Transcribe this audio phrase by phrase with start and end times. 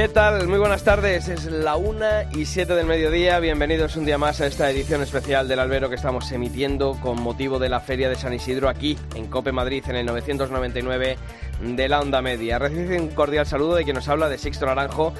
[0.00, 0.48] ¿Qué tal?
[0.48, 1.28] Muy buenas tardes.
[1.28, 3.38] Es la una y siete del mediodía.
[3.38, 7.58] Bienvenidos un día más a esta edición especial del Albero que estamos emitiendo con motivo
[7.58, 11.18] de la Feria de San Isidro aquí en Cope Madrid en el 999
[11.60, 12.58] de la Onda Media.
[12.58, 15.12] Recibe un cordial saludo de quien nos habla de Sixto Naranjo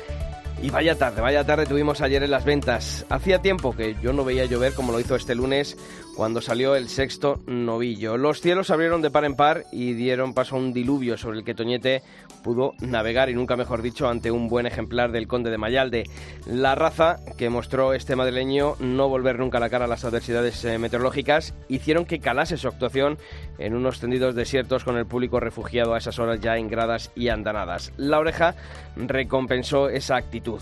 [0.62, 3.04] y vaya tarde, vaya tarde tuvimos ayer en las ventas.
[3.10, 5.76] Hacía tiempo que yo no veía llover como lo hizo este lunes
[6.16, 8.16] cuando salió el sexto novillo.
[8.16, 11.38] Los cielos se abrieron de par en par y dieron paso a un diluvio sobre
[11.38, 12.02] el que Toñete
[12.42, 16.04] pudo navegar y nunca mejor dicho ante un buen ejemplar del conde de Mayalde.
[16.46, 20.78] La raza que mostró este madrileño no volver nunca la cara a las adversidades eh,
[20.78, 23.18] meteorológicas hicieron que calase su actuación
[23.58, 27.28] en unos tendidos desiertos con el público refugiado a esas horas ya en gradas y
[27.28, 27.92] andanadas.
[27.96, 28.54] La oreja
[28.96, 30.60] recompensó esa actitud.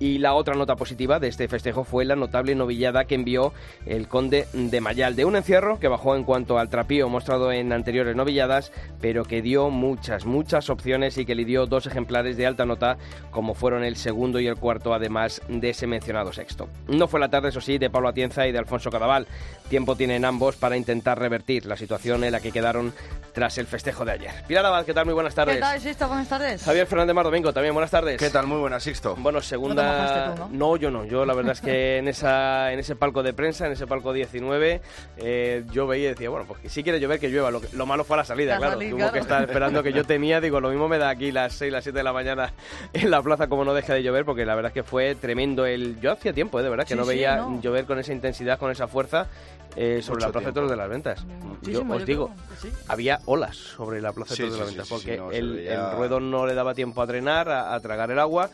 [0.00, 3.52] Y la otra nota positiva de este festejo fue la notable novillada que envió
[3.86, 7.72] el conde de Mayal, de un encierro que bajó en cuanto al trapío mostrado en
[7.72, 12.46] anteriores novilladas, pero que dio muchas, muchas opciones y que le dio dos ejemplares de
[12.46, 12.98] alta nota,
[13.30, 16.68] como fueron el segundo y el cuarto, además de ese mencionado sexto.
[16.86, 19.26] No fue la tarde, eso sí, de Pablo Atienza y de Alfonso Cadaval.
[19.68, 22.92] Tiempo tienen ambos para intentar revertir la situación en la que quedaron
[23.38, 24.32] tras el festejo de ayer.
[24.48, 25.04] Pilar Abad, ¿qué tal?
[25.04, 25.54] Muy buenas tardes.
[25.54, 26.08] ¿Qué tal, Sisto?
[26.08, 26.60] Buenas tardes.
[26.60, 28.18] Javier Fernández Mar Domingo, también buenas tardes.
[28.18, 28.48] ¿Qué tal?
[28.48, 29.14] Muy buenas, Sixto.
[29.16, 29.74] Bueno, segunda...
[29.84, 30.76] No te mojaste tú, ¿no?
[30.76, 31.04] yo no.
[31.04, 34.12] Yo la verdad es que en, esa, en ese palco de prensa, en ese palco
[34.12, 34.80] 19,
[35.18, 37.52] eh, yo veía y decía, bueno, pues si quiere llover, que llueva.
[37.52, 38.72] Lo, que- lo malo fue la salida, La claro.
[38.72, 39.12] salida, Tuvo claro.
[39.12, 40.40] que estar esperando que yo temía.
[40.40, 42.52] Digo, lo mismo me da aquí las 6, las 7 de la mañana
[42.92, 45.64] en la plaza como no deja de llover, porque la verdad es que fue tremendo
[45.64, 46.00] el...
[46.00, 47.60] Yo hacía tiempo, eh, de verdad, que Sí, no sí, veía no.
[47.60, 49.28] llover con esa intensidad, con esa fuerza
[49.76, 51.24] eh, sobre Mucho la plaza de toros de las ventas.
[51.24, 52.68] Yo Muchísimo, os yo digo, sí.
[52.88, 55.74] había olas sobre la plaza de Sí, de sí, ventas, sí, porque no, el, veía-
[55.74, 58.50] el ruedo no le daba tiempo a drenar, a, a tragar el agua.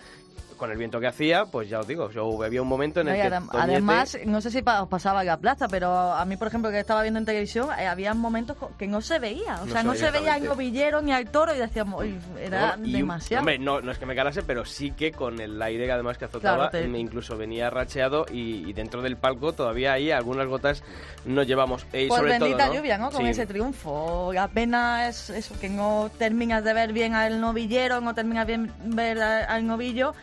[0.57, 3.17] Con el viento que hacía, pues ya os digo, yo había un momento en el
[3.17, 6.25] No, que adem- Toñete- Además, no sé si os pasaba en la plaza, pero a
[6.25, 9.57] mí, por ejemplo, que estaba viendo en televisión, eh, había momentos que no se veía.
[9.63, 10.49] O No sea, se no se veía exactamente.
[10.49, 13.41] novillero ni al toro y decíamos, uy, era y, demasiado.
[13.41, 16.27] Hombre, no, no es que me calase, pero sí que con el aire además que
[16.27, 20.83] azotaba, Claro, te- incluso venía racheado y, y dentro del palco todavía ahí algunas gotas
[21.25, 21.87] nos llevamos.
[21.93, 22.75] Eh, sobre todo, bendita ¿no?
[22.75, 23.11] lluvia, ¿no?
[23.11, 23.29] Con Sí.
[23.29, 24.33] ese triunfo.
[24.33, 28.73] La pena es eso, que no terminas de ver bien al novillero, no terminas bien
[28.85, 30.15] ver al novillo.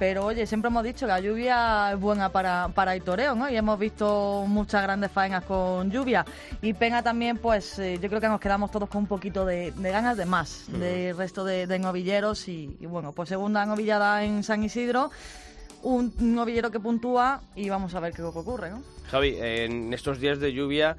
[0.00, 3.50] Pero oye, siempre hemos dicho que la lluvia es buena para, para el toreo, ¿no?
[3.50, 6.24] Y hemos visto muchas grandes faenas con lluvia.
[6.62, 9.72] Y pena también, pues eh, yo creo que nos quedamos todos con un poquito de,
[9.72, 12.48] de ganas de más del resto de, de novilleros.
[12.48, 15.10] Y, y bueno, pues segunda novillada en San Isidro,
[15.82, 18.82] un novillero que puntúa y vamos a ver qué ocurre, ¿no?
[19.10, 20.96] Javi, en estos días de lluvia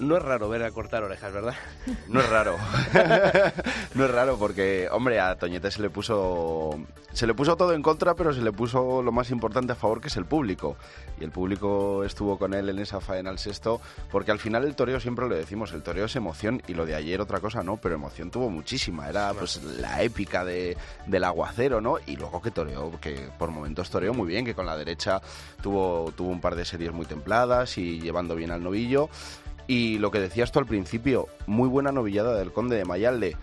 [0.00, 1.54] no es raro ver a cortar orejas, ¿verdad?
[2.08, 2.56] No es raro.
[3.94, 6.78] no es raro porque, hombre, a Toñete se le puso
[7.14, 10.00] se le puso todo en contra, pero se le puso lo más importante a favor,
[10.00, 10.76] que es el público.
[11.20, 14.74] Y el público estuvo con él en esa faena al sexto, porque al final el
[14.74, 17.76] toreo siempre lo decimos, el toreo es emoción y lo de ayer otra cosa no,
[17.76, 19.08] pero emoción tuvo muchísima.
[19.08, 20.76] Era pues la épica de,
[21.06, 21.98] del aguacero, ¿no?
[22.04, 25.22] Y luego que toreó, que por momentos toreó muy bien, que con la derecha
[25.62, 29.08] tuvo, tuvo un par de series muy templadas y llevando bien al novillo.
[29.66, 33.36] Y lo que decías tú al principio, muy buena novillada del conde de Mayalde.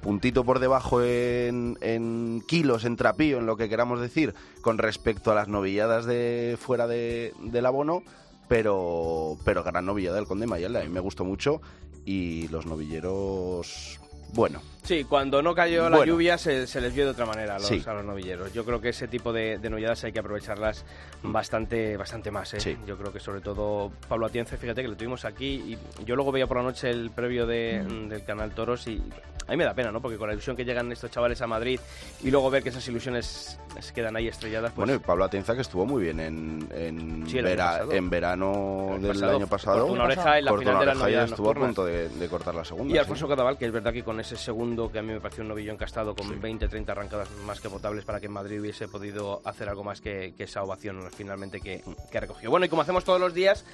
[0.00, 5.34] Puntito por debajo en, kilos, en trapío, en lo que queramos decir, con respecto a
[5.34, 8.02] las novilladas de fuera de, del abono,
[8.46, 10.80] pero, pero gran novillada del conde de Mayalde.
[10.80, 11.60] A mí me gustó mucho
[12.04, 13.98] y los novilleros,
[14.32, 17.58] bueno, Sí, cuando no cayó la lluvia se, se les vio de otra manera a
[17.58, 17.82] los, Sí.
[17.86, 18.52] a los novilleros.
[18.52, 20.84] Yo creo que ese tipo de, de novilladas hay que aprovecharlas
[21.22, 22.54] bastante bastante más.
[22.54, 22.60] ¿eh?
[22.60, 22.76] Sí.
[22.86, 26.30] Yo creo que sobre todo Pablo Atienza, fíjate que lo tuvimos aquí y yo luego
[26.32, 29.02] veía por la noche el previo de, del canal Toros y
[29.48, 30.00] a mí me da pena, ¿no?
[30.00, 31.78] Porque con la ilusión que llegan estos chavales a Madrid
[32.22, 35.54] y luego ver que esas ilusiones se quedan ahí estrelladas, pues bueno, y Pablo Atienza
[35.54, 39.78] que estuvo muy bien en, en, Sí, vera- en verano El del pasado año pasado.
[39.80, 42.54] cortó una oreja en la final de y novedades estuvo a punto de, de cortar
[42.54, 42.94] la segunda.
[42.94, 42.98] Y.
[42.98, 45.42] Alfonso Cadaval, que es verdad que con ese segundo segundo, que a mí me pareció
[45.42, 48.88] un novillo encastado con 20, 30 arrancadas más que potables para que en Madrid hubiese
[48.88, 52.50] podido hacer algo más que, esa ovación finalmente que, que, recogió.
[52.50, 53.64] Bueno, y como hacemos todos los días,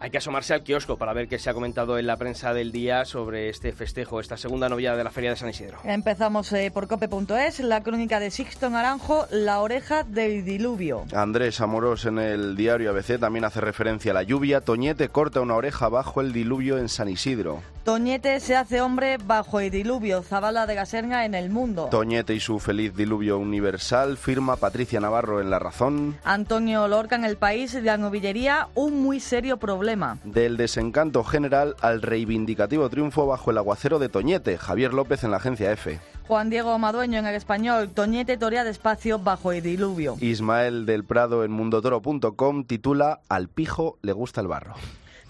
[0.00, 2.72] hay que asomarse al kiosco para ver qué se ha comentado en la prensa del
[2.72, 5.78] día sobre este festejo, esta segunda novia de la Feria de San Isidro.
[5.84, 11.04] Empezamos eh, por cope.es, la crónica de Sixto Naranjo, La oreja del diluvio.
[11.12, 14.60] Andrés Amorós en el diario ABC también hace referencia a la lluvia.
[14.60, 17.62] Toñete corta una oreja bajo el diluvio en San Isidro.
[17.88, 21.88] Toñete se hace hombre bajo el diluvio, Zabala de Gaserna en el mundo.
[21.90, 26.18] Toñete y su feliz diluvio universal, firma Patricia Navarro en La Razón.
[26.22, 30.18] Antonio Lorca en El País, la novillería, un muy serio problema.
[30.24, 35.38] Del desencanto general al reivindicativo triunfo bajo el aguacero de Toñete, Javier López en la
[35.38, 35.98] agencia F.
[36.26, 40.18] Juan Diego Madueño en el español, Toñete torea despacio bajo el diluvio.
[40.20, 44.74] Ismael del Prado en mundotoro.com titula Al pijo le gusta el barro.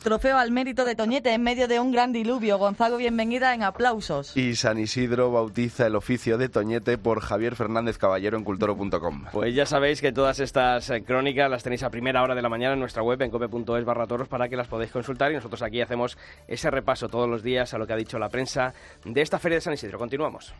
[0.03, 2.57] Trofeo al mérito de Toñete en medio de un gran diluvio.
[2.57, 4.37] Gonzalo, bienvenida en aplausos.
[4.37, 9.25] Y San Isidro bautiza el oficio de Toñete por Javier Fernández Caballero en cultoro.com.
[9.33, 12.49] Pues ya sabéis que todas estas eh, crónicas las tenéis a primera hora de la
[12.49, 15.63] mañana en nuestra web en cope.es barra toros para que las podáis consultar y nosotros
[15.63, 16.17] aquí hacemos
[16.47, 18.73] ese repaso todos los días a lo que ha dicho la prensa
[19.05, 19.99] de esta Feria de San Isidro.
[19.99, 20.55] Continuamos.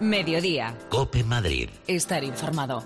[0.00, 0.74] Mediodía.
[0.90, 1.70] Cope Madrid.
[1.86, 2.84] Estar informado.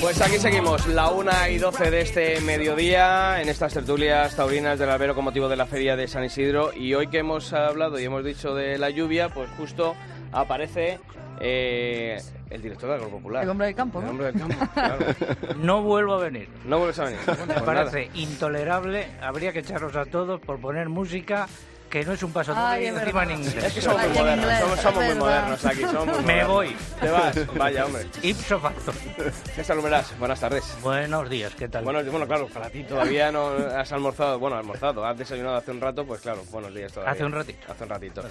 [0.00, 4.90] Pues aquí seguimos, la una y 12 de este mediodía, en estas tertulias taurinas del
[4.90, 6.72] albero con motivo de la feria de San Isidro.
[6.74, 9.94] Y hoy que hemos hablado y hemos dicho de la lluvia, pues justo
[10.32, 10.98] aparece
[11.40, 13.44] eh, el director del Grupo Popular.
[13.44, 14.06] El hombre del campo, ¿no?
[14.06, 15.06] El hombre del campo, claro.
[15.58, 16.48] No vuelvo a venir.
[16.64, 17.20] No vuelves a venir.
[17.26, 18.18] Me Pues parece nada.
[18.18, 19.06] intolerable.
[19.22, 21.48] Habría que echarlos a todos por poner música
[21.88, 23.64] que no es un paso Ay, es encima en inglés.
[23.64, 26.48] Es que somos muy modernos, somos, muy modernos aquí, somos muy Me modernos.
[26.48, 26.76] voy.
[27.00, 28.06] Te vas, vaya hombre.
[28.22, 28.92] Ipso facto.
[29.56, 30.76] César Lumeras, buenas tardes.
[30.82, 31.82] Buenos días, ¿qué tal?
[31.82, 35.80] Bueno, bueno, claro, para ti todavía no has almorzado, bueno, almorzado, has desayunado hace un
[35.80, 37.12] rato, pues claro, buenos días todavía.
[37.12, 37.72] Hace un ratito.
[37.72, 38.22] Hace un ratito.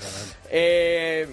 [0.50, 1.28] Eh,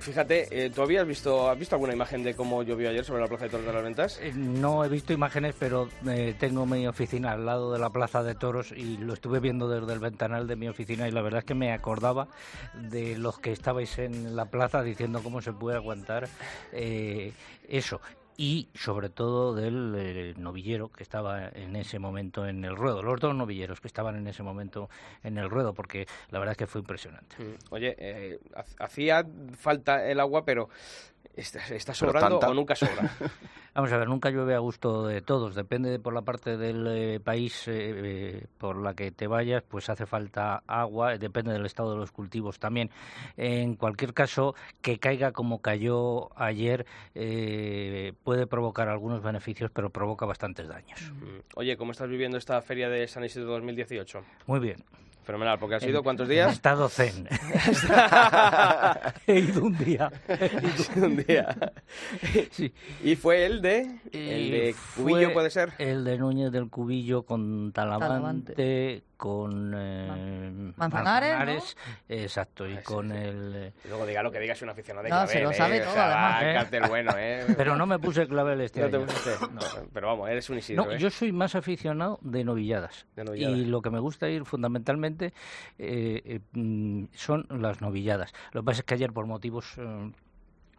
[0.00, 3.28] fíjate, eh, ¿tú habías visto, has visto alguna imagen de cómo llovió ayer sobre la
[3.28, 4.18] Plaza de Toros de las Ventas?
[4.22, 8.22] Eh, No he visto imágenes, pero eh, tengo mi oficina al lado de la Plaza
[8.22, 11.40] de Toros y lo estuve viendo desde el ventanal de mi oficina y la verdad
[11.40, 12.28] es que me acordaba
[12.74, 16.28] de los que estabais en la plaza diciendo cómo se puede aguantar
[16.72, 17.32] eh,
[17.68, 18.00] eso.
[18.36, 23.20] Y sobre todo del eh, novillero que estaba en ese momento en el ruedo, los
[23.20, 24.88] dos novilleros que estaban en ese momento
[25.22, 27.36] en el ruedo, porque la verdad es que fue impresionante.
[27.38, 29.26] Mm, Oye, eh, ha- hacía
[29.56, 30.70] falta el agua, pero
[31.34, 32.50] ¿está, está sobrando tanta.
[32.50, 33.10] o nunca sobra?
[33.74, 36.86] Vamos a ver, nunca llueve a gusto de todos, depende de por la parte del
[36.88, 41.64] eh, país eh, eh, por la que te vayas, pues hace falta agua, depende del
[41.64, 42.90] estado de los cultivos también.
[43.38, 46.84] En cualquier caso, que caiga como cayó ayer
[47.14, 51.00] eh, puede provocar algunos beneficios, pero provoca bastantes daños.
[51.10, 54.22] Mm, Oye, ¿cómo estás viviendo esta feria de San Isidro 2018?
[54.46, 54.84] Muy bien.
[55.24, 56.52] Fenomenal, porque ha sido cuántos días?
[56.52, 57.28] Estado zen.
[59.26, 60.10] He ido un día.
[60.28, 61.72] He ido un día.
[62.50, 62.72] Sí.
[63.04, 63.80] ¿Y fue el de?
[64.12, 65.72] ¿El de Eh, Cubillo puede ser?
[65.78, 69.02] El de Núñez del Cubillo con Talavante, Talavante.
[69.22, 71.76] Con eh, Manzanares,
[72.08, 73.16] exacto, y con sí.
[73.16, 73.52] el...
[73.54, 75.76] eh, Y luego diga lo que diga, es un aficionado de No, se lo sabe
[75.76, 75.80] ¿eh?
[75.82, 76.72] todo, o sea, además.
[76.72, 76.80] ¿eh?
[76.88, 77.44] bueno, ¿eh?
[77.56, 79.06] Pero no me puse clavel este No te año.
[79.06, 79.30] pusiste.
[79.52, 79.60] No.
[79.92, 80.98] Pero vamos, eres un Isidro, No, ¿eh?
[80.98, 83.06] yo soy más aficionado de novilladas.
[83.14, 83.58] De novilladas.
[83.58, 85.26] Y lo que me gusta ir fundamentalmente
[85.78, 88.32] eh, eh, mm, son las novilladas.
[88.50, 90.10] Lo que pasa es que ayer por motivos eh,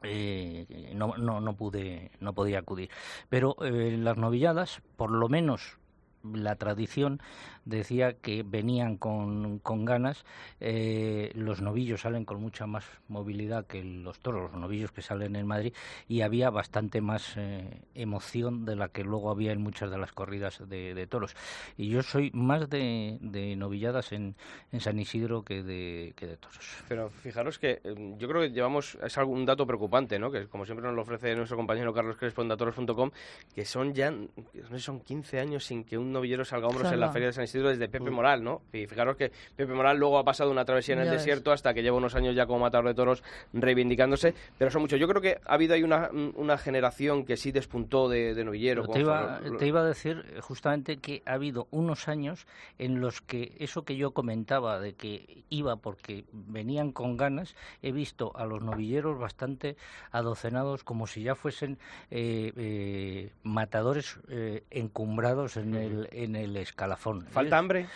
[0.04, 2.90] eh, no, no, no pude no podía acudir.
[3.30, 5.78] Pero eh, las novilladas, por lo menos
[6.24, 7.22] la tradición
[7.66, 10.26] decía que venían con, con ganas.
[10.60, 15.36] eh, los novillos salen con mucha más movilidad que los toros, los novillos que salen
[15.36, 15.74] en Madrid,
[16.08, 20.12] y había bastante más eh, emoción de la que luego había en muchas de las
[20.12, 21.36] corridas de, de toros.
[21.78, 24.36] Y yo soy más de, de novilladas en,
[24.72, 26.84] en San Isidro que de, que de toros.
[26.88, 30.32] Pero fijaros que eh, yo creo que llevamos, es un dato preocupante, ¿no?
[30.32, 33.12] Que como siempre nos lo ofrece nuestro compañero Carlos Crespo en datoros.com,
[33.54, 37.12] que son ya, no son 15 años sin que un novillero salga hombros en la.
[37.12, 38.62] Feria de San Isidro desde Pepe Moral, ¿no?
[38.72, 41.22] Y fijaros que Pepe Moral luego ha pasado una travesía en el Ya ves.
[41.22, 45.00] desierto hasta que lleva unos años ya como matador de toros reivindicándose, pero son muchos.
[45.00, 48.84] Yo creo que ha habido ahí una, una generación que sí despuntó de, de novillero.
[48.96, 52.46] Iba, te iba a decir eh, justamente que ha habido unos años
[52.78, 57.92] en los que eso que yo comentaba de que iba porque venían con ganas, he
[57.92, 59.76] visto a los novilleros bastante
[60.12, 61.78] adocenados como si ya fuesen
[62.12, 67.26] eh, eh, matadores eh, encumbrados en el, en el escalafón.
[67.28, 67.88] ¿Falta hambre?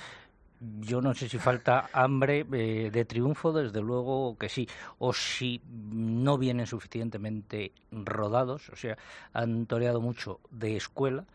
[0.59, 5.61] yo no sé si falta hambre eh, de triunfo, desde luego que sí, o si
[5.67, 8.97] no vienen suficientemente rodados, o sea,
[9.33, 11.25] han toreado mucho de escuela,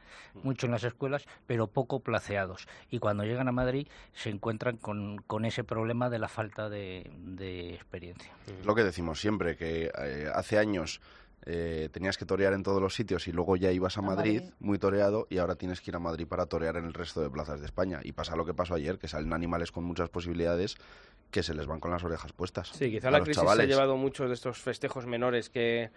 [0.43, 2.67] mucho en las escuelas, pero poco placeados.
[2.91, 7.11] Y cuando llegan a Madrid se encuentran con, con ese problema de la falta de,
[7.19, 8.33] de experiencia.
[8.65, 11.01] Lo que decimos siempre, que eh, hace años
[11.45, 14.79] eh, tenías que torear en todos los sitios y luego ya ibas a, Madrid, muy
[14.79, 17.61] toreado y ahora tienes que ir a Madrid para torear en el resto de plazas
[17.61, 18.01] de España.
[18.03, 20.77] Y pasa lo que pasó ayer, que salen animales con muchas posibilidades
[21.33, 22.69] que se les van con las orejas puestas.
[22.69, 25.91] Sí, quizá la crisis se ha llevado muchos de estos festejos menores que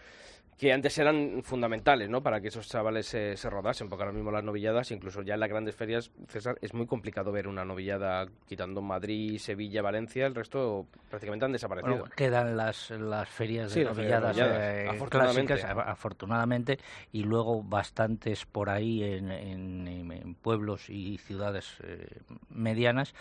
[0.57, 2.23] que antes eran fundamentales ¿no?
[2.23, 5.41] para que esos chavales se, se, rodasen, porque ahora mismo las novilladas, incluso ya en
[5.41, 10.35] las grandes ferias, César, es muy complicado ver una novillada quitando Madrid, Sevilla, Valencia, el
[10.35, 11.97] resto prácticamente han desaparecido.
[11.97, 15.53] Bueno, quedan las, las ferias de novilladas, eh, afortunadamente.
[15.55, 16.79] Clásicas, afortunadamente,
[17.11, 23.13] y luego bastantes por ahí en, en, en pueblos y ciudades eh, medianas,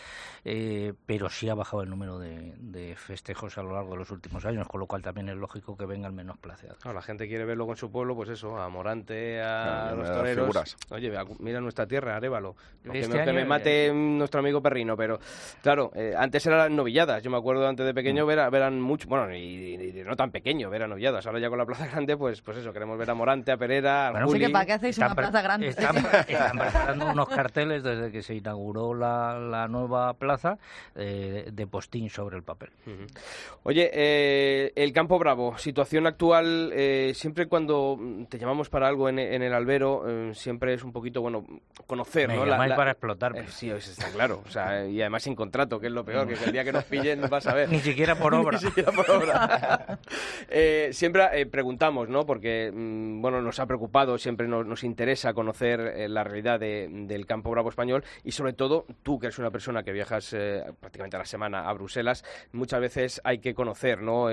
[0.44, 4.10] eh, pero sí ha bajado el número de, de, festejos a lo largo de los
[4.10, 6.84] últimos años, con lo cual también es lógico que vengan menos placeados.
[6.84, 10.76] la gente quiere verlo con su pueblo, pues eso, a Morante, a los toreros.
[10.90, 12.54] Oye, mira nuestra tierra, Arévalo.
[12.83, 15.19] que, me, mate nuestro amigo Perrino, pero
[15.62, 17.23] claro, eh, antes eran las novilladas.
[17.23, 18.28] Yo me acuerdo antes de pequeño mm.
[18.28, 21.26] ver, verán mucho, bueno, y, no tan pequeño, ver a novilladas.
[21.26, 24.09] Ahora ya con la Plaza Grande, pues, pues eso, queremos ver a Morante, a Perera,
[24.09, 24.49] a bueno, Juli.
[24.49, 25.69] ¿para qué hacéis una Plaza Grande?
[25.75, 30.59] Están, preparando unos carteles desde que se inauguró la, la nueva plaza
[30.95, 32.71] eh, de postín sobre el papel.
[33.62, 39.18] Oye, eh, el Campo Bravo, situación actual, eh, siempre cuando te llamamos para algo en,
[39.18, 41.44] el albero, eh, siempre es un poquito, bueno,
[41.87, 42.44] conocer, ¿no?
[42.44, 43.37] La, para explotar.
[43.37, 44.42] Eh, sí, está claro.
[44.47, 46.85] O sea, y además sin contrato, que es lo peor, que el día que nos
[46.85, 47.71] pillen vas a ver.
[47.71, 48.59] Ni siquiera por obra.
[48.61, 49.99] Ni siquiera por obra.
[50.49, 52.26] Eh, siempre preguntamos, ¿no?
[52.26, 57.71] Porque, mm, bueno, nos ha preocupado, siempre nos, interesa conocer la realidad del campo bravo
[57.71, 60.37] español y sobre todo tú, que eres una persona que viajas
[60.80, 64.28] prácticamente a la semana a Bruselas, muchas veces hay que conocer, ¿no?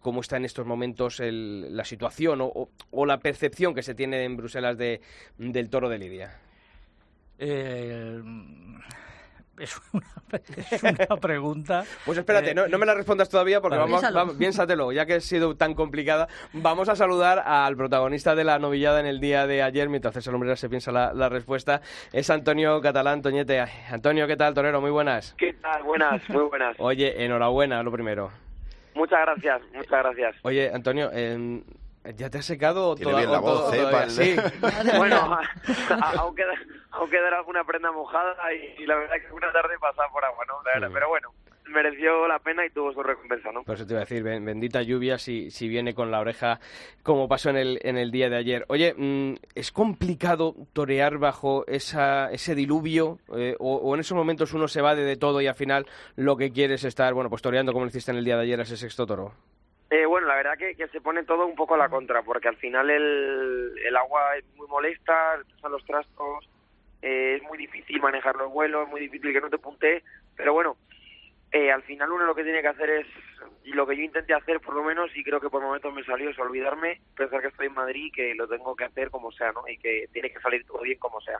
[0.00, 4.24] cómo está en estos momentos la situación situación o, o, la percepción que se tiene
[4.24, 5.02] en Bruselas de,
[5.36, 6.30] del toro de Lidia?
[7.38, 8.22] Eh,
[9.58, 11.84] es, una, pregunta.
[12.06, 15.20] Pues espérate, no, no, me la respondas todavía porque vamos, vamos, piénsatelo, ya que ha
[15.20, 16.28] sido tan complicada.
[16.54, 20.32] Vamos a saludar al protagonista de la novillada en el día de ayer, mientras César
[20.32, 21.82] Lumbrera se piensa la, la, respuesta.
[22.14, 23.60] Es Antonio Catalán Toñete.
[23.90, 24.80] Antonio, ¿qué tal, torero?
[24.80, 25.34] Muy buenas.
[25.36, 25.82] ¿Qué tal?
[25.82, 26.76] Buenas, muy buenas.
[26.78, 28.30] Oye, enhorabuena, lo primero.
[28.94, 30.36] Muchas gracias, muchas gracias.
[30.42, 31.62] Oye, Antonio, eh,
[32.16, 33.84] ¿Ya te has secado Tiene bien la voz, ¿eh?
[34.08, 34.36] Sí.
[34.96, 35.16] bueno,
[36.16, 36.52] aún queda,
[36.92, 40.90] aún alguna prenda mojada y, la verdad que una tarde pasada por agua, ¿no?
[40.92, 41.28] Pero bueno,
[41.70, 43.62] mereció la pena y tuvo su recompensa, ¿no?
[43.64, 46.58] Por eso te iba a decir, bendita lluvia si, si viene con la oreja
[47.02, 48.64] como pasó en el, en el día de ayer.
[48.68, 54.68] Oye, mm, ¿es complicado torear bajo esa, ese diluvio eh, o, en esos momentos uno
[54.68, 57.42] se va de, de todo y al final lo que quiere es estar, bueno, pues
[57.42, 59.34] toreando como lo hiciste en el día de ayer ese sexto toro?
[59.90, 62.46] Eh, bueno, la verdad que, que, se pone todo un poco a la contra, porque
[62.46, 66.48] al final el, el agua es muy molesta, están los trastos,
[67.02, 70.04] eh, es muy difícil manejar los vuelos, es muy difícil que no te punte,
[70.36, 70.76] pero bueno,
[71.50, 73.06] eh, al final uno lo que tiene que hacer es,
[73.64, 76.04] y lo que yo intenté hacer por lo menos, y creo que por momentos me
[76.04, 79.50] salió, es olvidarme, pensar que estoy en Madrid que lo tengo que hacer como sea,
[79.50, 79.66] ¿no?
[79.66, 81.38] Y que tiene que salir todo bien como sea.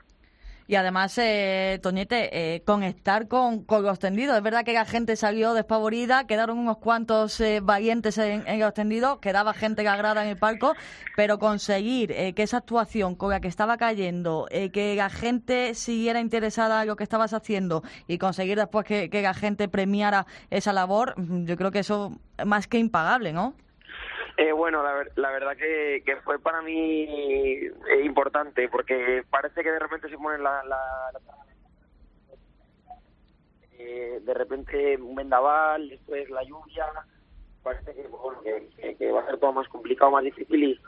[0.67, 4.37] Y además, eh, Toñete, eh, conectar con, con, los tendidos.
[4.37, 8.73] Es verdad que la gente salió despavorida, quedaron unos cuantos eh, valientes en, en, los
[8.73, 10.73] tendidos, quedaba gente agrada en el palco,
[11.15, 15.73] pero conseguir eh, que esa actuación con la que estaba cayendo, eh, que la gente
[15.75, 20.25] siguiera interesada en lo que estabas haciendo y conseguir después que, que la gente premiara
[20.49, 23.55] esa labor, mm, yo creo que eso es más que impagable, ¿no?
[24.41, 29.71] Eh, bueno, la, la verdad que, que, fue para mí eh, importante porque parece que
[29.71, 31.11] de repente se pone la, la,
[33.77, 36.87] eh, de repente un vendaval, después la lluvia,
[37.61, 40.81] parece que, bueno, que, que, va a ser todo más complicado, más difícil y,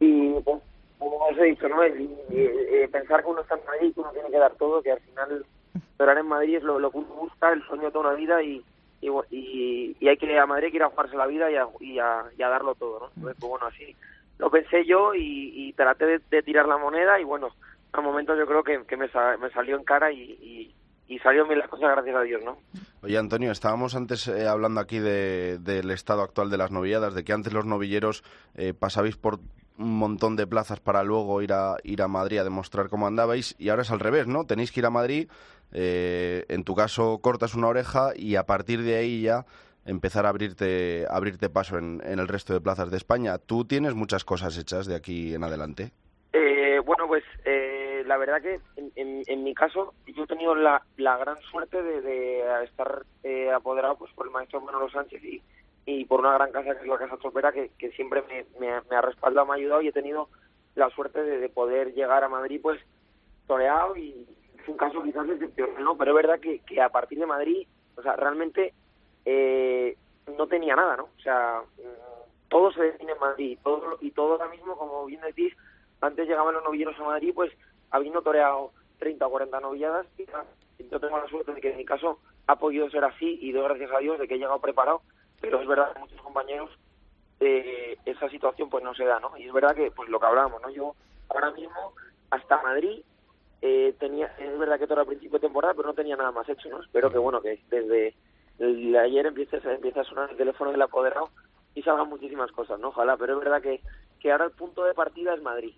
[0.00, 0.60] y pues,
[0.98, 1.84] como os he dicho, ¿no?
[1.84, 5.00] Eh, pensar que uno está en Madrid, que uno tiene que dar todo, que al
[5.02, 8.16] final esperar en Madrid es lo, lo que uno busca, el sueño de toda una
[8.16, 8.64] vida y
[9.00, 11.98] y, y, hay que a Madrid que ir a jugarse la vida y a, y
[11.98, 13.22] a, y darlo todo, ¿no?
[13.22, 13.96] Pues bueno, así
[14.38, 17.48] lo pensé yo y, y traté de, tirar la moneda y bueno,
[17.92, 20.74] al momento yo creo que, que me, me salió en cara y,
[21.08, 22.56] y, salió bien las cosas gracias a Dios, ¿no?
[23.02, 27.24] Oye, Antonio, estábamos antes eh, hablando aquí de, del estado actual de las novilladas, de
[27.24, 28.22] que antes los novilleros
[28.54, 29.40] eh, pasabais por
[29.76, 33.56] un montón de plazas para luego ir a, ir a Madrid a demostrar cómo andabais
[33.58, 34.44] y ahora es al revés, ¿no?
[34.44, 35.28] Tenéis que ir a Madrid
[35.72, 39.46] eh, en tu caso cortas una oreja y a partir de ahí ya
[39.84, 43.38] empezar a abrirte, abrirte paso en, el resto de plazas de España.
[43.38, 45.92] Tú tienes muchas cosas hechas de aquí en adelante.
[46.32, 50.82] Eh, bueno, pues eh, la verdad que en, en, mi caso yo he tenido la,
[50.96, 55.42] gran suerte de, estar eh, apoderado pues por el maestro Manolo Sánchez y,
[56.04, 59.00] por una gran casa que es la Casa Tropera que, que siempre me, me, ha
[59.00, 60.28] respaldado, me ha ayudado y he tenido
[60.76, 62.80] la suerte de, de poder llegar a Madrid pues
[63.48, 64.24] toreado y
[64.62, 65.96] es un caso quizás excepcional, ¿no?
[65.96, 68.74] Pero es verdad que, que a partir de Madrid, o sea, realmente
[69.24, 69.96] eh,
[70.36, 71.04] no tenía nada, ¿no?
[71.04, 71.62] O sea,
[72.48, 75.54] todo se define en Madrid todo, y todo ahora mismo, como bien decís,
[76.00, 77.52] antes llegaban los novilleros a Madrid, pues
[77.90, 80.26] habiendo toreado 30 o 40 novilladas, y
[80.90, 83.64] yo tengo la suerte de que en mi caso ha podido ser así y doy
[83.64, 85.02] gracias a Dios de que he llegado preparado,
[85.40, 86.70] pero es verdad que muchos compañeros
[87.40, 89.36] eh, esa situación pues no se da, ¿no?
[89.36, 90.70] Y es verdad que, pues lo que hablábamos, ¿no?
[90.70, 90.94] Yo
[91.28, 91.94] ahora mismo
[92.30, 93.02] hasta Madrid
[93.62, 96.48] eh, tenía, es verdad que todo al principio de temporada, pero no tenía nada más
[96.48, 96.80] hecho, ¿no?
[96.80, 98.14] Espero que, bueno, que desde
[98.58, 101.30] el, ayer empiece, empieza a sonar el teléfono del apoderado
[101.74, 102.88] y salgan muchísimas cosas, ¿no?
[102.88, 103.80] Ojalá, pero es verdad que,
[104.18, 105.74] que ahora el punto de partida es Madrid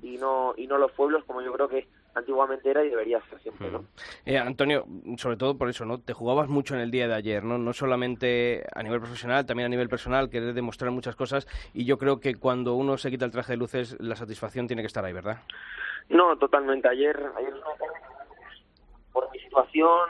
[0.00, 3.40] y no y no los pueblos como yo creo que antiguamente era y debería ser
[3.40, 3.84] siempre, ¿no?
[4.24, 4.86] Eh, Antonio,
[5.18, 5.98] sobre todo por eso, ¿no?
[5.98, 7.58] Te jugabas mucho en el día de ayer, ¿no?
[7.58, 11.98] No solamente a nivel profesional, también a nivel personal, querer demostrar muchas cosas y yo
[11.98, 15.04] creo que cuando uno se quita el traje de luces, la satisfacción tiene que estar
[15.04, 15.38] ahí, ¿verdad?
[16.08, 16.88] No, totalmente.
[16.88, 17.54] Ayer, ayer
[19.12, 20.08] por mi situación,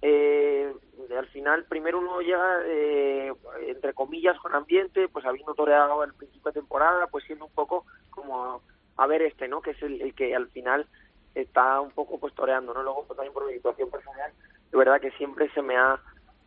[0.00, 0.72] eh,
[1.16, 3.32] al final primero uno llega eh,
[3.66, 7.84] entre comillas con ambiente pues habiendo toreado al principio de temporada pues siendo un poco
[8.10, 8.62] como
[8.96, 10.86] a, ver este no que es el, que al final
[11.34, 14.32] está un poco pues toreando no luego pues, también por mi situación personal
[14.70, 16.00] de verdad que siempre se me ha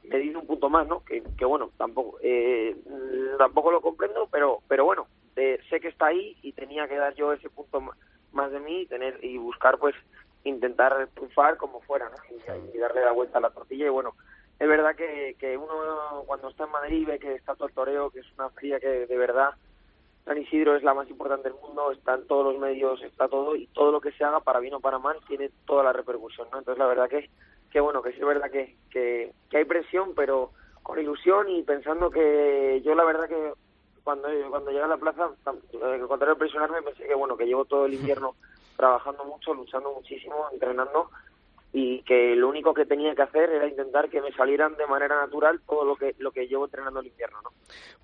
[0.04, 2.76] medido un punto más no que, que bueno tampoco eh,
[3.38, 7.34] tampoco lo comprendo pero pero bueno sé que está ahí y tenía que dar yo
[7.34, 7.82] ese punto
[8.32, 9.96] más de mí y tener y buscar pues
[10.44, 12.18] intentar triunfar como fuera ¿no?
[12.74, 14.16] y, darle la vuelta a la tortilla y bueno
[14.60, 18.12] es verdad que, que uno cuando está en Madrid ve que está todo el toreo,
[18.12, 19.52] que es una feria que de verdad
[20.26, 23.68] San Isidro es la más importante del mundo, están todos los medios, está todo, y
[23.68, 26.60] todo lo que se haga, para bien o para mal, tiene toda la repercusión, ¿no?
[26.60, 27.30] Entonces la verdad que,
[27.72, 30.52] que bueno, que sí es verdad que, que, hay presión, pero
[30.84, 33.54] con ilusión y pensando que yo la verdad que
[34.04, 37.66] cuando, cuando llegué a la plaza, al contrario de presionarme, pensé que bueno, que llevo
[37.66, 38.36] todo el invierno
[38.78, 41.10] trabajando mucho, luchando muchísimo, entrenando,
[41.74, 45.16] y que lo único que tenía que hacer era intentar que me salieran de manera
[45.16, 47.50] natural todo lo que lo que llevo entrenando el invierno, ¿no?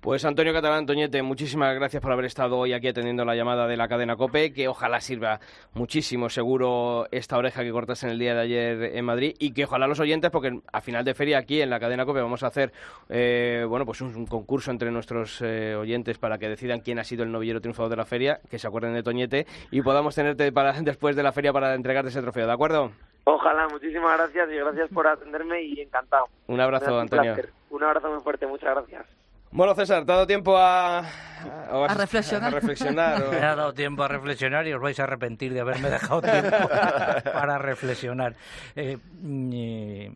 [0.00, 3.76] Pues Antonio Catalán Toñete, muchísimas gracias por haber estado hoy aquí atendiendo la llamada de
[3.76, 5.40] la cadena COPE, que ojalá sirva
[5.74, 9.64] muchísimo seguro esta oreja que cortas en el día de ayer en Madrid y que
[9.64, 12.46] ojalá los oyentes, porque a final de feria aquí en la cadena COPE vamos a
[12.46, 12.72] hacer
[13.10, 17.22] eh, bueno pues un, concurso entre nuestros eh, oyentes para que decidan quién ha sido
[17.22, 20.72] el novillero triunfador de la feria, que se acuerden de Toñete y podamos tenerte para
[20.80, 22.92] después de la feria para entregarte ese trofeo, ¿de acuerdo?
[23.30, 26.28] Ojalá, muchísimas gracias y gracias por atenderme y encantado.
[26.46, 27.36] Un abrazo, Antonio.
[27.68, 29.04] Un abrazo muy fuerte, muchas gracias.
[29.50, 32.62] Bueno, César, ¿te ha dado tiempo a, a, reflexionar?
[33.30, 36.56] Me ha dado tiempo a reflexionar y os vais a arrepentir de haberme dejado tiempo
[37.32, 38.34] para reflexionar.
[38.74, 40.12] Eh, mm, eh,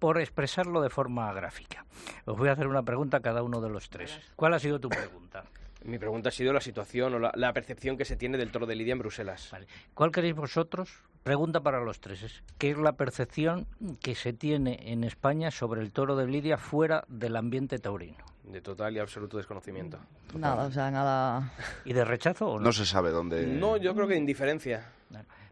[0.00, 1.84] por expresarlo de forma gráfica.
[2.24, 4.20] Os voy a hacer una pregunta a cada uno de los tres.
[4.34, 5.44] ¿Cuál ha sido tu pregunta?
[5.86, 8.74] Mi pregunta ha sido la situación o la, percepción que se tiene del toro de
[8.74, 9.52] Lidia en Bruselas.
[9.94, 10.90] ¿Cuál queréis vosotros?
[11.22, 12.42] Pregunta para los tres.
[12.58, 13.66] ¿Qué es la percepción
[14.00, 18.18] que se tiene en España sobre el toro de Lidia fuera del ambiente taurino?
[18.42, 19.98] De total y absoluto desconocimiento.
[20.34, 21.52] Nada, o sea, nada.
[21.84, 22.66] ¿Y de rechazo o no?
[22.66, 23.46] No se sabe dónde.
[23.46, 24.92] No, yo creo que indiferencia.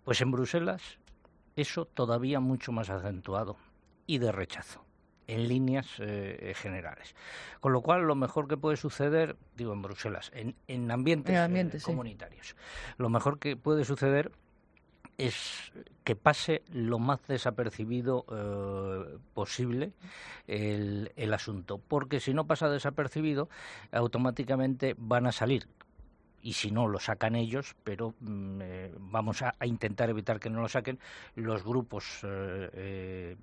[0.05, 0.83] Pues en Bruselas,
[1.55, 3.57] eso todavía mucho más acentuado.
[4.07, 4.84] Y de rechazo
[5.27, 7.15] en líneas eh, generales.
[7.61, 11.79] Con lo cual, lo mejor que puede suceder, digo en Bruselas, en, en ambientes, eh,
[11.83, 12.57] comunitarios,
[12.99, 14.33] lo mejor que puede suceder
[15.17, 19.93] es que pase lo más desapercibido eh, posible
[20.47, 23.49] el, el, asunto, porque si no pasa desapercibido,
[23.93, 25.69] automáticamente van a salir
[26.45, 30.61] y si no lo sacan ellos, pero mm, eh, vamos a, intentar evitar que no
[30.61, 30.99] lo saquen
[31.37, 33.37] los grupos, eh, eh,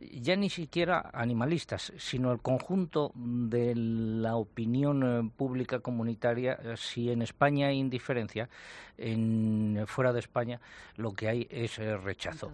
[0.00, 6.58] ya ni siquiera animalistas, sino el conjunto de la opinión pública comunitaria.
[6.76, 8.48] Si en España hay indiferencia,
[8.96, 10.60] en, fuera de España
[10.96, 12.52] lo que hay es rechazo.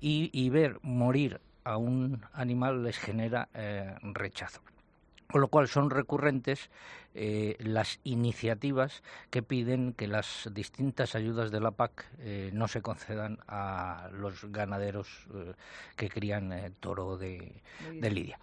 [0.00, 3.50] Y, y, ver morir a un animal les genera
[4.02, 4.62] rechazo.
[5.30, 6.70] Con lo cual son recurrentes
[7.14, 12.82] eh, las iniciativas que piden que las distintas ayudas de la PAC eh, no se
[12.82, 15.54] concedan a los ganaderos eh,
[15.96, 17.62] que crían toro de,
[17.92, 18.38] de lidia.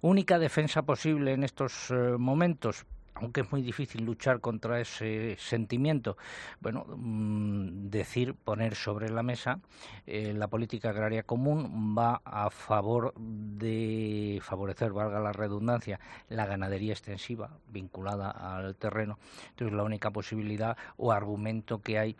[0.00, 6.16] Única defensa posible en estos momentos aunque es muy difícil luchar contra ese sentimiento,
[6.60, 9.60] bueno, mm, decir, poner sobre la mesa,
[10.06, 16.92] eh, la política agraria común va a favor de favorecer, valga la redundancia, la ganadería
[16.92, 19.18] extensiva vinculada al terreno.
[19.50, 22.16] Entonces, la única posibilidad o argumento que hay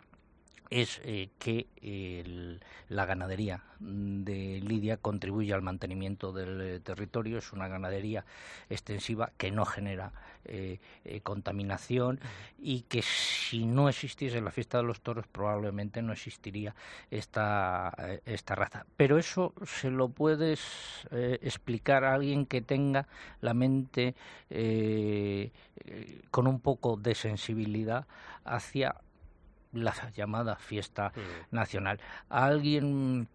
[0.73, 1.67] es eh, que
[2.89, 7.37] la ganadería de Lidia contribuye al mantenimiento del eh, territorio.
[7.37, 8.25] Es una ganadería
[8.71, 10.13] extensiva que no genera
[10.45, 10.79] eh,
[11.21, 12.19] contaminación
[12.57, 16.73] y que si no existiese la fiesta de los toros probablemente no existiría
[17.11, 17.93] esta,
[18.25, 18.87] esta raza.
[18.97, 20.59] Pero eso se lo puedes
[21.11, 23.07] explicar a alguien que tenga
[23.41, 24.15] la mente
[26.31, 28.07] con un poco de sensibilidad
[28.43, 28.95] hacia
[29.73, 31.55] la llamada fiesta mm.
[31.55, 31.99] nacional.
[32.29, 33.27] A alguien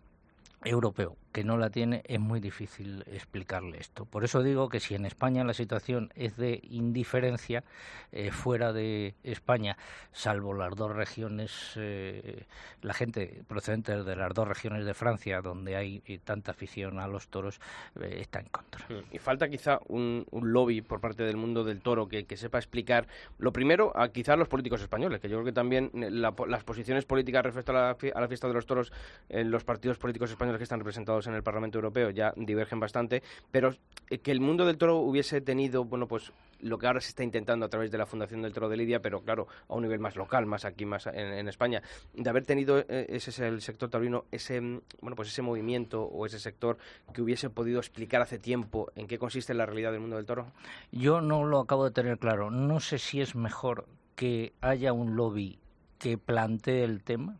[0.64, 4.04] europeo que no la tiene es muy difícil explicarle esto.
[4.04, 7.64] Por eso digo que si en España la situación es de indiferencia,
[8.12, 9.76] eh, fuera de España,
[10.12, 12.46] salvo las dos regiones, eh,
[12.82, 17.06] la gente procedente de las dos regiones de Francia, donde hay eh, tanta afición a
[17.06, 17.60] los toros,
[18.00, 18.86] está en contra.
[18.88, 19.14] Mm.
[19.14, 23.06] Y falta quizá un, lobby por parte del mundo del toro que, sepa explicar,
[23.38, 27.44] lo primero, a quizá los políticos españoles, que yo creo que también las posiciones políticas
[27.44, 28.92] respecto a la, a la fiesta de los toros
[29.28, 33.22] en los partidos políticos españoles que están representados en el Parlamento Europeo ya divergen bastante,
[33.50, 33.74] pero
[34.10, 37.22] eh, que el mundo del toro hubiese tenido, bueno, pues lo que ahora se está
[37.22, 40.00] intentando a través de la Fundación del Toro de Lidia, pero claro, a un nivel
[40.00, 41.82] más local, más aquí, más en, España,
[42.14, 46.26] de haber tenido, eh, ese es el sector taurino, ese, bueno, pues ese movimiento o
[46.26, 46.78] ese sector
[47.12, 50.46] que hubiese podido explicar hace tiempo en qué consiste la realidad del mundo del toro?
[50.90, 52.50] Yo no lo acabo de tener claro.
[52.50, 53.86] No sé si es mejor
[54.16, 55.60] que haya un lobby
[55.98, 57.38] que plantee el tema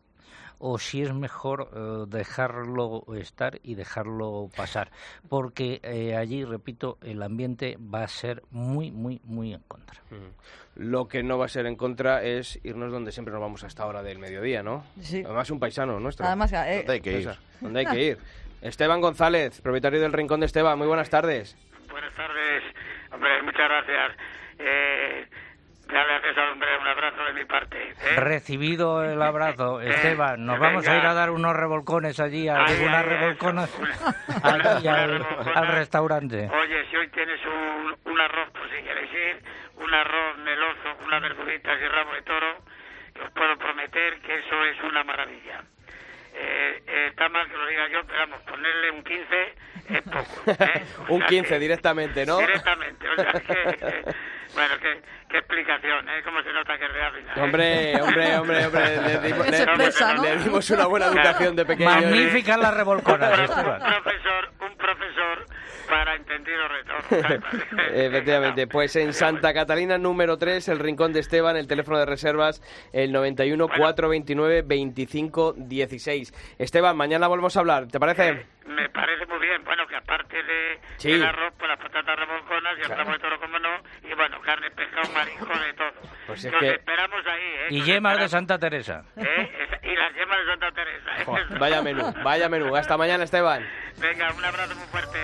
[0.59, 4.91] o si es mejor eh, dejarlo estar y dejarlo pasar,
[5.29, 10.01] porque eh, allí, repito, el ambiente va a ser muy, muy, muy en contra.
[10.75, 13.67] Lo que no va a ser en contra es irnos donde siempre nos vamos a
[13.67, 14.85] esta hora del mediodía, ¿no?
[15.01, 15.23] Sí.
[15.25, 16.27] Además, un paisano nuestro.
[16.27, 17.31] Además, eh, ¿Dónde hay que ir?
[17.61, 18.19] ¿Dónde hay que ir?
[18.63, 20.79] Esteban González, propietario del Rincón de Esteban.
[20.79, 21.57] Muy buenas tardes.
[21.91, 22.63] Buenas tardes.
[23.13, 24.17] Hombre, muchas gracias.
[24.59, 25.29] Eh,
[25.89, 27.83] Dale a César hombre un abrazo de mi parte.
[27.83, 28.17] ¿eh?
[28.17, 29.91] Recibido el abrazo, ¿Eh?
[29.91, 30.45] Esteban.
[30.45, 33.71] Nos vamos a ir a dar unos revolcones allí, algunas revolconas
[34.43, 36.49] al, restaurante.
[36.53, 39.43] Oye, si hoy tienes un, un arroz, pues si quieres ir,
[39.77, 42.57] un arroz meloso, unas verduritas y rabo de toro,
[43.25, 45.63] os puedo prometer que eso es una maravilla.
[46.35, 49.55] Eh, eh, está mal que lo diga yo, pero vamos, ponerle un 15
[49.89, 50.51] es poco.
[50.63, 50.85] ¿eh?
[51.09, 52.39] un 15 directamente, ¿no?
[52.39, 54.15] Directamente, o sea que,
[54.55, 56.23] bueno, qué, qué explicación, ¿eh?
[56.25, 57.13] Cómo se nota que es real.
[57.17, 57.41] ¿eh?
[57.41, 61.91] Hombre, hombre, hombre, hombre, le, dimos, le, dimos una buena educación de pequeño.
[61.91, 63.31] Magnífica la revolcona.
[63.31, 65.47] un profesor, un profesor
[65.89, 67.39] para entendido retorno.
[67.93, 72.63] Efectivamente, pues en Santa Catalina número 3, el Rincón de Esteban, el teléfono de reservas,
[72.93, 76.57] el 91 429 25 16.
[76.59, 78.29] Esteban, mañana volvemos a hablar, ¿te parece?
[78.29, 81.13] Eh, me parece muy bien, bueno, que aparte de sí.
[81.13, 84.38] el arroz, pues las patatas revolconas y el ramo de toro como no, y bueno,
[84.49, 85.93] carne, pescado, marisco, de todo.
[86.27, 87.67] Pues Nos esperamos ahí, ¿eh?
[87.69, 89.05] Y yemas de Santa Teresa.
[89.17, 89.51] ¿Eh?
[89.83, 91.11] Y las yemas de Santa Teresa.
[91.21, 91.59] ¿eh?
[91.59, 92.75] vaya menú, vaya menú.
[92.75, 93.69] Hasta mañana, Esteban.
[94.01, 95.19] Venga, un abrazo muy fuerte.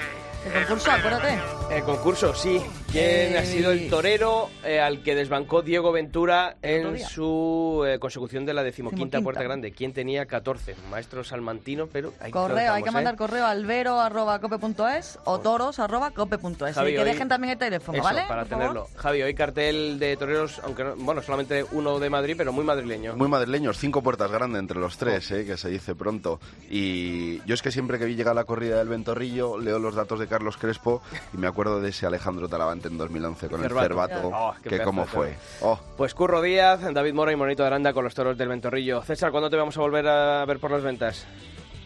[0.46, 1.38] El concurso, acuérdate.
[1.70, 2.60] El concurso, sí.
[2.92, 8.44] ¿Quién ha sido el torero eh, al que desbancó Diego Ventura en su eh, consecución
[8.46, 9.72] de la decimoquinta Puerta Grande?
[9.72, 10.76] ¿Quién tenía 14?
[10.90, 12.12] Maestro salmantino, pero...
[12.20, 16.76] Hay correo, hay que mandar correo arroba cope.es o toros arroba cope.es.
[16.76, 18.22] Y que dejen también el teléfono, ¿vale?
[18.28, 18.86] para tenerlo.
[18.96, 23.16] Javi, hoy cartel de toreros, aunque bueno, solamente uno de Madrid, pero muy madrileño.
[23.16, 26.38] Muy madrileños, cinco puertas grandes entre los tres, eh, que se dice pronto.
[26.70, 30.18] Y yo es que siempre que vi llegar la corrida del Ventorrillo, leo los datos
[30.18, 34.30] de Carlos Crespo y me acuerdo de ese Alejandro Talavante en 2011 con el Cervato,
[34.32, 35.36] oh, que cómo fue.
[35.60, 35.78] Oh.
[35.96, 39.02] Pues Curro Díaz, David Mora y Monito de Aranda con los toros del Ventorrillo.
[39.02, 41.26] César, ¿cuándo te vamos a volver a ver por las ventas?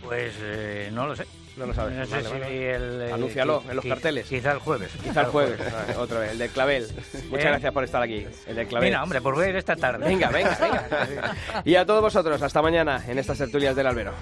[0.02, 1.26] Pues eh, no lo sé.
[1.58, 2.08] No lo sabes.
[2.48, 4.28] Eh, Anúncialo en los carteles.
[4.28, 4.92] Quizá el jueves.
[5.02, 5.60] Quizá el jueves.
[5.98, 6.86] otra vez, el de Clavel.
[7.30, 7.48] Muchas ¿Eh?
[7.48, 8.24] gracias por estar aquí.
[8.46, 8.88] El de Clavel.
[8.88, 10.06] Mira, hombre, por ver esta tarde.
[10.06, 11.36] Venga, venga, venga.
[11.64, 14.12] y a todos vosotros, hasta mañana en estas tertulias del albero.